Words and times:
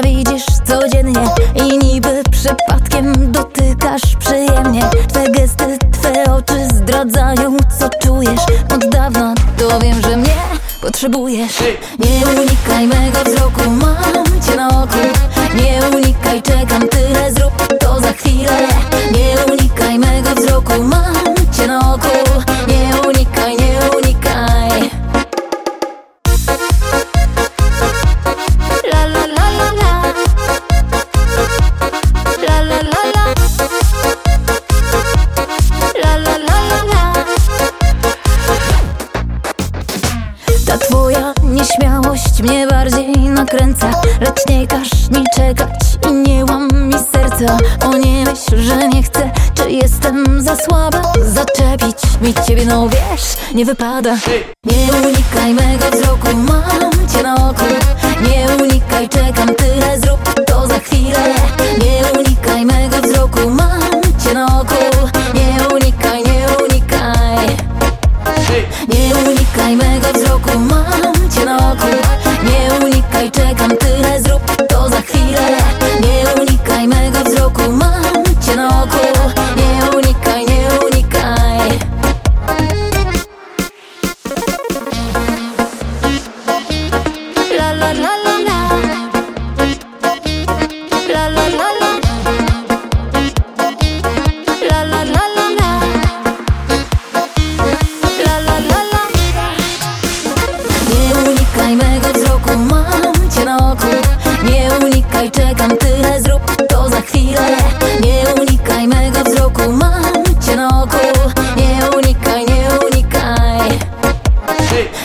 widzisz 0.00 0.44
codziennie 0.64 1.24
I 1.54 1.78
niby 1.78 2.22
przypadkiem 2.30 3.32
dotykasz 3.32 4.16
przyjemnie. 4.18 4.82
Twe 5.08 5.24
gesty, 5.24 5.78
twe 5.92 6.24
oczy 6.34 6.68
zdradzają 6.74 7.56
co 7.78 7.88
czujesz? 8.02 8.40
Od 8.74 8.88
dawna 8.88 9.34
to 9.58 9.78
wiem, 9.78 10.02
że 10.02 10.16
mnie 10.16 10.36
potrzebujesz. 10.80 11.62
Nie 11.98 12.26
unikaj 12.26 12.86
mego 12.86 13.24
wzroku, 13.24 13.70
nieśmiałość 41.62 42.42
mnie 42.42 42.66
bardziej 42.66 43.16
nakręca 43.16 43.90
Lecz 44.20 44.48
nie 44.48 44.66
każ 44.66 44.90
mi 45.10 45.24
czekać 45.36 45.80
i 46.10 46.12
nie 46.12 46.44
łam 46.44 46.68
mi 46.72 46.94
serca 47.12 47.56
O 47.86 47.96
nie 47.96 48.24
myśl, 48.24 48.58
że 48.58 48.88
nie 48.88 49.02
chcę, 49.02 49.30
czy 49.54 49.70
jestem 49.70 50.42
za 50.42 50.56
słaba. 50.56 51.02
Zaczepić 51.24 52.20
mi 52.20 52.34
ciebie, 52.46 52.66
no 52.66 52.88
wiesz, 52.88 53.36
nie 53.54 53.64
wypada. 53.64 54.16
Nie 54.64 55.08
unikaj 55.08 55.54
mego 55.54 55.96
wzroku, 55.96 56.36
mam 56.36 57.08
cię 57.08 57.22
na 57.22 57.34
oku. 57.34 57.64
Nie 58.20 58.64
unikaj, 58.64 59.08
czekam, 59.08 59.48
Nie 104.44 104.70
unikaj, 104.86 105.30
czekam, 105.30 105.76
tyle 105.76 106.20
zrób 106.22 106.66
to 106.68 106.88
za 106.88 107.00
chwilę. 107.00 107.56
Nie 108.00 108.42
unikaj 108.42 108.88
mego 108.88 109.24
wzroku, 109.24 109.72
mam 109.72 110.24
cię 110.46 110.56
na 110.56 110.82
oku. 110.82 110.96
Nie 111.56 111.90
unikaj, 111.96 112.46
nie 112.46 112.68
unikaj. 112.86 113.78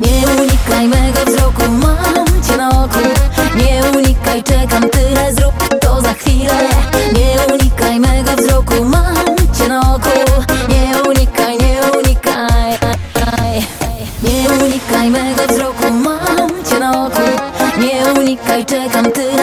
Nie 0.00 0.42
unikaj 0.42 0.88
mego 0.88 1.24
wzroku, 1.26 1.62
mam 1.70 2.42
cię 2.48 2.56
na 2.56 2.68
oku. 2.68 2.98
Nie 3.56 3.98
unikaj, 3.98 4.42
czekam, 4.42 4.90
unikaj, 18.32 18.64
czekam, 18.64 19.12
tyle 19.12 19.41